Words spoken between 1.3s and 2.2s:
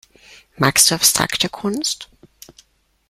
Kunst?